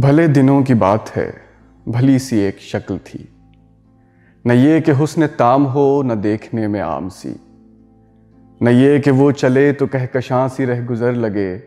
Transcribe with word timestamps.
भले 0.00 0.28
दिनों 0.28 0.62
की 0.62 0.74
बात 0.74 1.08
है, 1.08 1.34
भली 1.88 2.18
सी 2.18 2.38
एक 2.38 2.58
शक्ल 2.58 2.98
थी। 2.98 3.28
न 4.46 4.50
ये 4.50 4.80
कि 4.80 4.90
हुस्न 4.90 5.26
ताम 5.26 5.62
हो, 5.62 6.02
न 6.02 6.14
देखने 6.14 6.68
में 6.68 6.80
आम 6.80 7.08
सी। 7.08 7.34
न 8.62 8.68
ये 8.68 9.00
कि 9.00 9.10
वो 9.10 9.32
चले 9.32 9.72
तो 9.72 9.86
कहकशां 9.86 10.48
सी 10.48 10.64
रह 10.64 10.86
गुजर 10.86 11.12
लगे, 11.12 11.62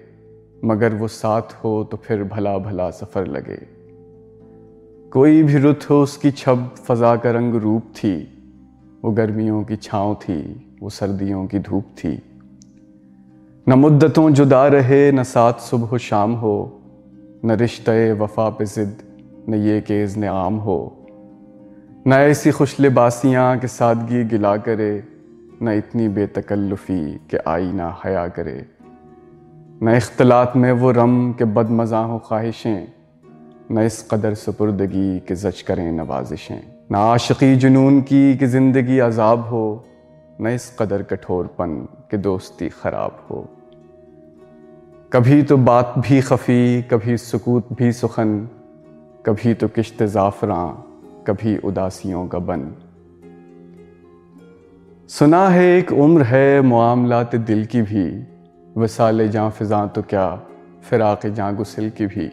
मगर 0.65 0.93
वो 0.93 1.07
साथ 1.07 1.41
हो 1.41 1.83
तो 1.83 1.97
फिर 1.97 2.23
भला 2.23 2.57
भला 2.57 2.89
सफ़र 2.89 3.27
लगे। 3.27 3.59
कोई 5.09 5.43
भी 5.43 5.57
रुत 5.57 5.89
हो, 5.89 6.03
उसकी 6.03 6.31
छब 6.31 6.75
फजा 6.75 7.15
का 7.15 7.31
रंग 7.31 7.55
रूप 7.55 7.81
थी। 7.81 8.15
वो 9.03 9.11
गर्मियों 9.11 9.63
की 9.63 9.75
छाँव 9.75 10.15
थी, 10.15 10.71
वो 10.81 10.89
सर्दियों 10.89 11.47
की 11.47 11.59
धूप 11.59 11.83
थी। 11.83 12.21
न 13.69 13.73
मुद्दतों 13.73 14.29
जुदा 14.29 14.67
रहे, 14.67 15.11
न 15.11 15.23
साथ 15.23 15.53
सुबह 15.53 15.97
शाम 15.97 16.33
हो 16.33 16.79
न 17.45 17.51
रिश्ते 17.51 18.11
वफा 18.13 18.49
पे 18.49 18.65
ज़िद, 18.65 18.97
न 19.49 19.53
ये 19.55 19.79
कि 19.81 20.01
इज़्न 20.03 20.23
आम 20.25 20.57
हो। 20.57 20.77
न 22.07 22.13
ऐसी 22.13 22.51
खुश 22.51 22.79
लिबासियाँ 22.79 23.57
के 23.59 23.67
सादगी 23.67 24.23
गिला 24.23 24.55
करे, 24.57 25.03
न 25.63 25.71
इतनी 25.77 26.07
बेतकल्लुफ़ी 26.09 26.99
के 27.31 27.37
आई 27.47 27.71
ना 27.71 27.89
हया 28.05 28.27
करे। 28.27 28.65
न 29.83 29.95
इख्तलात 29.97 30.55
में 30.55 30.71
वो 30.71 30.91
रम 30.91 31.31
के 31.33 31.45
बदमज़ा 31.45 31.99
हो 31.99 32.19
ख्वाहिशें, 32.19 32.87
न 33.71 33.83
इस 33.85 34.01
कदर 34.11 34.33
सपुर्दगी 34.33 35.19
के 35.19 35.35
जच 35.35 35.61
करें 35.61 35.91
नवाजिशें। 35.91 36.61
न 36.91 36.95
आशिकी 36.95 37.55
जुनून 37.55 38.01
की 38.01 38.35
कि 38.37 38.47
ज़िंदगी 38.47 38.99
अजाब 38.99 39.39
हो, 39.39 39.85
न 40.41 40.47
इस 40.47 40.75
कदर 40.79 41.03
कठोरपन 41.03 41.75
के 42.11 42.17
दोस्ती 42.17 42.69
ख़राब 42.69 43.27
हो। 43.29 43.45
कभी 45.13 45.43
तो 45.43 45.57
बात 45.57 45.93
भी 45.97 46.21
खफी, 46.21 46.81
कभी 46.81 47.17
सुकूत 47.17 47.67
भी 47.73 47.91
सुखन, 47.91 48.49
कभी 49.25 49.53
तो 49.53 49.67
किश्त 49.67 50.03
ज़ाफ़रां, 50.03 50.67
कभी 51.27 51.57
उदासियों 51.57 52.27
का 52.27 52.39
बन। 52.39 52.61
सुना 55.09 55.47
है 55.49 55.77
एक 55.77 55.91
उम्र 55.91 56.23
है 56.23 56.61
मामलात 56.61 57.35
दिल 57.35 57.65
की 57.65 57.81
भी, 57.81 58.05
वसाल 58.77 59.27
जाँ 59.29 59.49
फिजा 59.49 59.85
तो 59.87 60.01
क्या, 60.01 60.35
फिराक 60.83 61.27
जाँ 61.27 61.55
गुसिल 61.55 61.89
की 61.89 62.05
भी। 62.05 62.29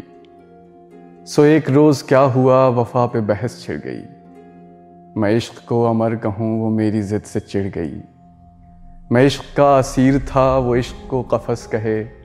सो 1.26 1.44
एक 1.44 1.70
रोज़ 1.70 2.04
क्या 2.04 2.20
हुआ, 2.20 2.68
वफा 2.68 3.06
पे 3.06 3.20
बहस 3.20 3.62
छिड़ 3.62 3.80
गई। 3.80 5.20
मैं 5.20 5.36
इश्क 5.36 5.66
को 5.68 5.82
अमर 5.84 6.16
कहूँ, 6.16 6.60
वो 6.60 6.70
मेरी 6.70 7.02
ज़िद 7.02 7.22
से 7.22 7.40
चिढ़ 7.40 7.66
गई। 7.66 8.00
मैं 9.12 9.26
इश्क 9.26 9.56
का 9.56 9.78
असीर 9.78 10.18
था, 10.18 10.58
वो 10.58 10.76
इश्क 10.76 11.06
को 11.10 11.22
कफस 11.22 11.66
कहे 11.66 12.19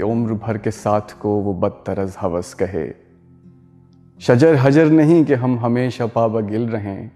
कि 0.00 0.04
उम्र 0.04 0.34
भर 0.34 0.58
के 0.58 0.70
साथ 0.70 1.12
को 1.20 1.28
वो 1.28 1.52
बदतरज 1.54 2.14
हवस 2.20 2.54
कहे। 2.54 2.86
शजर 4.20 4.54
हजर 4.54 4.90
नहीं 4.90 5.24
कि 5.24 5.34
हम 5.34 5.58
हमेशा 5.58 6.06
पाबगिल 6.06 6.68
रहें, 6.68 7.10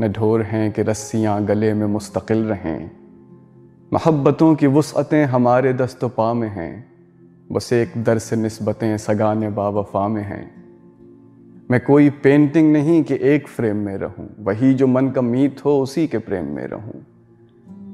न 0.00 0.08
ढोर 0.08 0.42
हैं 0.42 0.72
कि 0.72 0.82
रस्सियाँ 0.82 1.44
गले 1.44 1.74
में 1.74 1.86
मुस्तकिल 1.86 2.44
रहें। 2.44 2.90
महब्बतों 3.92 4.54
की 4.54 4.66
वसअतें 4.66 5.24
हमारे 5.24 5.72
दस्त 5.72 6.04
पा 6.04 6.32
में 6.34 6.48
हैं, 6.48 6.72
बस 7.52 7.72
एक 7.72 8.02
दर 8.04 8.18
से 8.18 8.36
नस्बतें 8.36 8.96
सगाने 8.98 9.50
बावफा 9.50 10.08
में 10.08 10.22
हैं। 10.22 10.50
मैं 11.70 11.80
कोई 11.80 12.10
पेंटिंग 12.10 12.72
नहीं 12.72 13.02
कि 13.04 13.18
एक 13.20 13.48
फ्रेम 13.48 13.76
में 13.76 13.96
रहूँ, 13.96 14.28
वही 14.38 14.74
जो 14.74 14.86
मन 14.86 15.08
का 15.08 15.22
मीत 15.22 15.64
हो 15.64 15.80
उसी 15.82 16.06
के 16.06 16.18
प्रेम 16.18 16.46
में 16.46 16.66
रहूँ। 16.66 17.06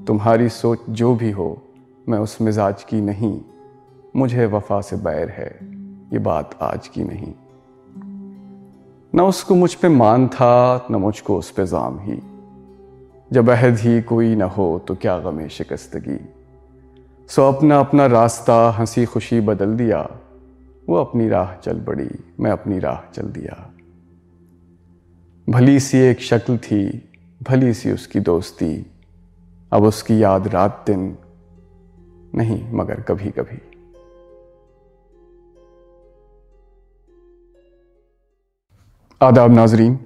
तुम्हारी 0.07 0.49
सोच 0.49 0.91
जो 0.91 1.15
भी 1.15 1.31
हो, 1.31 1.63
मैं 2.09 2.19
उस 2.19 2.41
मिजाज 2.41 2.85
की 2.85 3.01
नहीं। 3.01 3.41
मुझे 4.17 4.47
वफा 4.47 4.81
से 4.81 4.97
बैर 4.97 5.29
है। 5.29 5.59
ये 6.13 6.19
बात 6.19 6.59
आज 6.63 6.89
की 6.89 7.05
नहीं। 7.05 7.35
न 9.15 9.21
उसको 9.21 9.55
मुझ 9.55 9.75
पे 9.75 9.89
मान 9.89 10.29
था, 10.29 10.87
न 10.91 10.97
मुझको 10.97 11.39
उस 11.39 11.51
पे 11.51 11.67
जाम 11.67 11.99
ही। 12.01 12.23
जब 13.33 13.51
अहद 13.51 13.79
ही 13.79 14.03
कोई 14.03 14.35
न 14.35 14.43
हो 14.43 14.85
तो 14.89 14.95
क्या 14.95 15.19
गमे 15.19 15.49
शिकस्तगी। 15.49 16.29
सो 17.29 17.53
अपना 17.53 17.81
अपना 17.81 18.07
रास्ता, 18.07 18.71
हँसी 18.71 19.05
खुशी 19.05 19.41
बदल 19.41 19.77
दिया। 19.77 20.11
वो 20.89 20.97
अपनी 20.97 21.29
राह 21.29 21.55
चल 21.55 21.81
पड़ी, 21.81 22.11
मैं 22.41 22.51
अपनी 22.51 22.79
राह 22.79 23.11
चल 23.15 23.23
दिया। 23.23 23.71
भली 25.49 25.81
सी 25.81 25.99
एक 25.99 26.21
शक्ल 26.21 26.59
थी, 26.59 27.09
भली 27.43 27.75
सी 27.75 27.93
उसकी 27.93 28.21
दोस्ती। 28.21 28.87
अब 29.73 29.83
उसकी 29.83 30.23
याद 30.23 30.49
रात 30.49 30.85
दिन 30.87 31.19
नहीं, 32.35 32.73
मगर 32.73 33.01
कभी 33.01 33.31
कभी 33.31 33.80
आदाब 39.21 39.53
नाजरीन, 39.53 39.99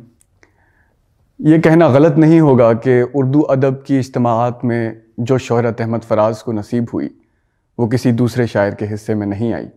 ये 1.40 1.58
कहना 1.58 1.88
गलत 1.88 2.16
नहीं 2.18 2.40
होगा 2.40 2.72
कि 2.76 3.02
उर्दू 3.02 3.40
अदब 3.54 3.82
की 3.86 3.98
इज्तमात 3.98 4.60
में 4.64 5.02
जो 5.20 5.38
शहरत 5.38 5.80
अहमद 5.80 6.02
फराज 6.02 6.42
को 6.42 6.52
नसीब 6.52 6.88
हुई, 6.92 7.10
वो 7.78 7.86
किसी 7.88 8.12
दूसरे 8.12 8.46
शायर 8.46 8.74
के 8.74 8.86
हिस्से 8.86 9.14
में 9.14 9.26
नहीं 9.26 9.52
आई। 9.54 9.68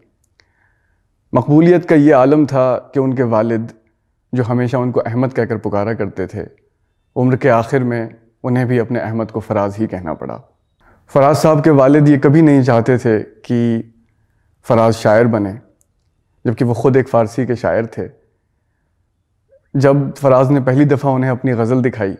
मकबूलियत 1.33 1.85
का 1.85 1.95
ये 1.95 2.11
आलम 2.13 2.45
था 2.45 2.91
कि 2.93 2.99
उनके 2.99 3.23
वालिद, 3.25 3.71
जो 4.33 4.43
हमेशा 4.43 4.79
उनको 4.79 4.99
अहमद 5.01 5.33
कहकर 5.33 5.57
पुकारा 5.59 5.93
करते 5.93 6.27
थे, 6.27 6.47
उम्र 7.15 7.37
के 7.37 7.49
आखिर 7.51 7.83
में 7.83 8.15
उन्हें 8.43 8.67
भी 8.67 8.77
अपने 8.79 8.99
अहमद 8.99 9.31
को 9.31 9.39
फराज 9.41 9.77
ही 9.77 9.87
कहना 9.87 10.13
पड़ा। 10.15 10.41
फराज 11.11 11.35
साहब 11.37 11.63
के 11.63 11.69
वालिद 11.77 12.07
ये 12.09 12.17
कभी 12.17 12.41
नहीं 12.41 12.63
चाहते 12.63 12.97
थे 12.97 13.19
कि 13.19 13.93
फराज 14.65 14.93
शायर 14.95 15.27
बने, 15.29 15.59
जबकि 16.45 16.65
वो 16.65 16.73
ख़ुद 16.73 16.97
एक 16.97 17.07
फ़ारसी 17.07 17.45
के 17.45 17.55
शायर 17.57 17.85
थे। 17.97 18.15
जब 19.77 20.13
फराज 20.13 20.51
ने 20.51 20.59
पहली 20.59 20.85
दफ़ा 20.85 21.11
उन्हें 21.11 21.31
अपनी 21.31 21.51
गज़ल 21.51 21.81
दिखाई 21.81 22.13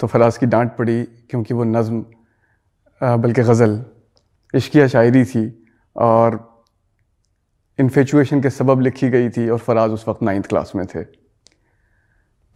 तो 0.00 0.06
फराज 0.06 0.36
की 0.38 0.46
डांट 0.46 0.76
पड़ी 0.76 1.02
क्योंकि 1.30 1.54
वो 1.54 1.64
नज़म 1.64 2.04
बल्कि 3.00 3.42
गज़ल 3.42 3.84
इश्किया 4.54 4.86
शायरी 4.88 5.24
थी 5.24 5.42
और 5.96 6.38
इन्फेचुएशन 7.78 8.40
के 8.40 8.50
सबब 8.50 8.80
लिखी 8.80 9.10
गई 9.10 9.28
थी 9.28 9.48
और 9.48 9.58
फराज 9.58 9.90
उस 9.90 10.08
वक्त 10.08 10.22
नाइन्थ 10.22 10.46
क्लास 10.46 10.72
में 10.76 10.86
थे। 10.86 11.02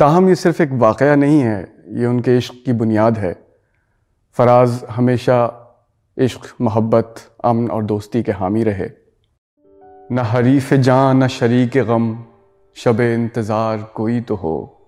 ताहम 0.00 0.28
ये 0.28 0.34
सिर्फ़ 0.34 0.62
एक 0.62 0.72
वाक़ 0.72 1.02
नहीं 1.04 1.40
है, 1.40 1.60
ये 1.88 2.06
उनके 2.06 2.36
इश्क 2.38 2.62
की 2.66 2.72
बुनियाद 2.72 3.18
है। 3.18 3.32
फराज 4.36 4.84
हमेशा 4.90 5.38
इश्क, 6.16 6.40
मोहब्बत, 6.60 7.14
अमन 7.44 7.68
और 7.68 7.84
दोस्ती 7.84 8.22
के 8.22 8.32
हामी 8.32 8.62
रहे। 8.62 8.90
न 10.12 10.18
हरीफ 10.18 10.72
जान, 10.74 11.22
न 11.24 11.28
शरीक 11.28 11.76
गम 11.84 12.14
शब 12.76 13.00
इंतज़ार 13.00 13.82
कोई 13.94 14.20
तो 14.20 14.34
हो। 14.34 14.80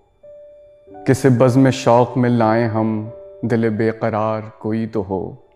किसी 1.07 1.29
बज़ 1.29 1.57
में 1.59 1.71
शौक़ 1.71 2.17
में 2.19 2.29
लाए 2.29 2.63
हम, 2.63 3.11
दिल 3.45 3.69
बेकरार 3.69 4.51
कोई 4.61 4.85
तो 4.85 5.01
हो। 5.01 5.47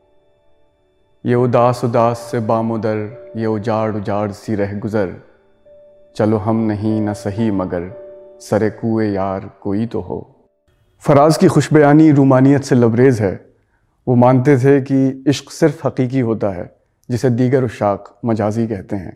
ये 1.25 1.35
उदास 1.35 1.83
उदास 1.83 2.17
से 2.31 2.39
बामुदर, 2.39 3.31
ये 3.37 3.45
उजाड़ 3.45 3.95
उजाड़ 3.95 4.31
सी 4.31 4.55
रह 4.55 4.73
गुज़र। 4.79 5.13
चलो 6.15 6.37
हम 6.37 6.55
नहीं 6.55 7.01
न 7.01 7.13
सही 7.13 7.51
मगर, 7.51 7.91
सरे 8.41 8.69
कुए 8.69 9.09
यार 9.09 9.49
कोई 9.61 9.85
तो 9.85 10.01
हो। 10.01 10.19
फराज 11.03 11.37
की 11.37 11.47
खुशबयानी 11.47 12.11
रूमानियत 12.11 12.63
से 12.63 12.75
लबरेज़ 12.75 13.21
है। 13.23 13.33
वो 14.07 14.15
मानते 14.15 14.57
थे 14.57 14.79
कि 14.81 15.23
इश्क 15.27 15.51
सिर्फ़ 15.51 15.87
हकीकी 15.87 16.19
होता 16.19 16.49
है, 16.49 16.69
जिसे 17.09 17.29
दीगर 17.29 17.63
उशाक 17.63 18.19
मजाजी 18.25 18.67
कहते 18.67 18.95
हैं। 18.95 19.13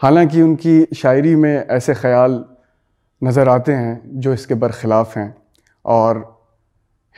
हालाँकि 0.00 0.42
उनकी 0.42 0.86
शायरी 0.96 1.34
में 1.36 1.66
ऐसे 1.66 1.94
ख्याल 1.94 2.44
नज़र 3.24 3.48
आते 3.48 3.72
हैं 3.72 4.02
जो 4.14 4.32
इसके 4.32 4.54
बरखिलाफ़ 4.54 5.18
हैं 5.18 5.36
और 5.84 6.40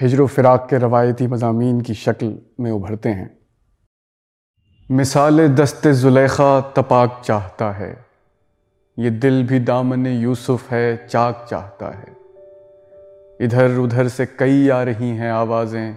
हिजर 0.00 0.26
फ़िराक 0.26 0.66
के 0.70 0.78
रवायती 0.78 1.26
मजामी 1.26 1.80
की 1.80 1.94
शक्ल 1.94 2.38
में 2.60 2.70
उभरते 2.70 3.08
हैं। 3.08 3.38
मिसाल 4.90 5.48
दस्त 5.48 5.88
ज़ुलेखा 5.88 6.60
तपाक 6.60 7.22
चाहता 7.24 7.72
है। 7.72 8.06
ये 8.98 9.10
दिल 9.10 9.46
भी 9.46 9.60
दामन 9.60 10.06
यूसुफ 10.06 10.70
है, 10.72 11.06
चाक 11.06 11.46
चाहता 11.50 11.90
है। 11.90 12.16
इधर 13.40 13.78
उधर 13.78 14.08
से 14.08 14.26
कई 14.26 14.68
आ 14.68 14.82
रही 14.82 15.10
हैं 15.10 15.32
आवाज़ें 15.32 15.96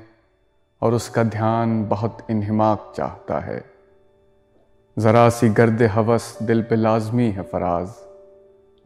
और 0.82 0.94
उसका 0.94 1.24
ध्यान 1.24 1.86
बहुत 1.86 2.28
इन्हमाक 2.30 2.94
चाहता 2.98 3.40
है। 3.40 3.75
ज़रा 5.00 5.30
सी 5.30 5.50
गर्द 5.50 5.82
हवस 5.84 6.38
दिल 6.42 6.62
पे 6.62 6.76
लाजमी 6.76 7.30
है 7.32 7.42
फराज। 7.42 7.88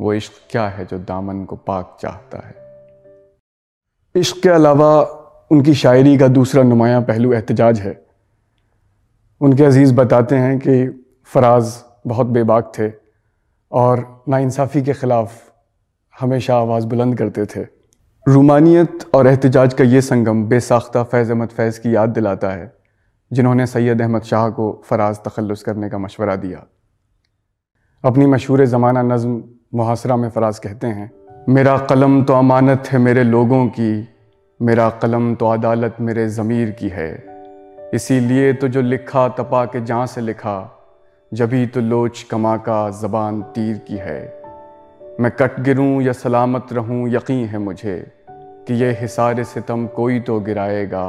वो 0.01 0.13
इश्क 0.13 0.31
क्या 0.51 0.67
है 0.67 0.85
जो 0.85 0.97
दामन 0.97 1.43
को 1.45 1.55
पाक 1.55 1.97
चाहता 2.01 2.47
है? 2.47 2.55
इश्क 4.15 4.41
के 4.43 4.49
अलावा 4.49 5.01
उनकी 5.51 5.73
शायरी 5.73 6.17
का 6.17 6.27
दूसरा 6.27 6.63
नुमाया 6.63 6.99
पहलू 6.99 7.33
एहतजाज 7.33 7.79
है। 7.79 8.05
उनके 9.41 9.63
अज़ीज़ 9.63 9.93
बताते 9.93 10.35
हैं 10.35 10.59
कि 10.59 11.05
फराज 11.23 11.83
बहुत 12.07 12.27
बेबाक 12.27 12.71
थे 12.79 12.91
और 13.71 14.23
नाइंसाफ़ी 14.29 14.81
के 14.81 14.93
ख़िलाफ़ 14.93 15.31
हमेशा 16.21 16.55
आवाज़ 16.55 16.85
बुलंद 16.85 17.17
करते 17.17 17.45
थे। 17.45 17.67
रूमानियत 18.27 19.09
और 19.13 19.27
एहतजाज 19.27 19.73
का 19.73 19.83
ये 19.83 20.01
संगम 20.01 20.43
बेसाख्ता 20.43 21.03
फैज़ 21.03 21.31
अहमद 21.31 21.49
फैज़ 21.49 21.79
की 21.79 21.95
याद 21.95 22.09
दिलाता 22.09 22.49
है। 22.49 22.78
जिन्होंने 23.31 23.65
सैयद 23.65 24.01
अहमद 24.01 24.21
शाह 24.21 24.49
को 24.49 24.71
फ़राज 24.85 25.17
तखलस 25.17 25.63
करने 25.63 25.89
का 25.89 25.97
मशवरा 25.97 26.35
दिया। 26.35 26.65
अपनी 28.03 28.25
मशहूर 28.25 28.65
ज़माना 28.65 29.01
नज़म 29.01 29.41
मुहासरा 29.75 30.15
में 30.15 30.29
फराज 30.29 30.59
कहते 30.59 30.87
हैं, 30.87 31.11
मेरा 31.49 31.77
कलम 31.77 32.23
तो 32.23 32.33
अमानत 32.33 32.87
है 32.91 32.99
मेरे 32.99 33.23
लोगों 33.23 33.65
की, 33.67 34.07
मेरा 34.59 34.89
कलम 34.89 35.33
तो 35.35 35.47
अदालत 35.47 35.95
मेरे 36.01 36.27
ज़मीर 36.29 36.71
की 36.71 36.89
है। 36.89 37.11
इसीलिए 37.93 38.51
तो 38.53 38.67
जो 38.67 38.81
लिखा 38.81 39.27
तपा 39.29 39.65
के 39.65 39.81
जहाँ 39.81 40.05
से 40.07 40.21
लिखा, 40.21 40.57
जभी 41.31 41.65
तो 41.67 41.81
लोच 41.81 42.21
कमा 42.23 42.57
का 42.57 42.89
ज़बान 42.89 43.41
तीर 43.41 43.77
की 43.77 43.97
है। 43.97 44.21
मैं 45.19 45.31
कट 45.31 45.59
गिरूं 45.59 46.01
या 46.01 46.13
सलामत 46.13 46.67
रहूँ 46.73 47.09
यकीन 47.09 47.45
है 47.45 47.57
मुझे 47.57 47.97
कि 48.29 48.73
यह 48.73 48.97
हिसार 49.01 49.43
सितम 49.43 49.87
कोई 49.87 50.19
तो 50.19 50.39
गिराएगा। 50.39 51.07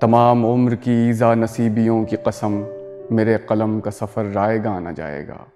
तमाम 0.00 0.44
उम्र 0.44 0.74
की 0.74 1.08
ईज़ा 1.10 1.34
नसीबियों 1.34 2.04
की 2.04 2.16
कसम 2.16 2.52
मेरे 3.12 3.36
कलम 3.38 3.80
का 3.80 3.90
सफ़र 3.90 4.24
रायगा 4.24 4.78
ना 4.80 4.92
जाएगा। 4.92 5.46